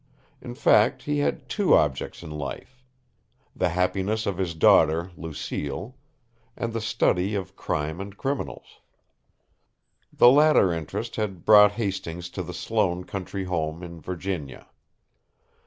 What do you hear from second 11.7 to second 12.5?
Hastings to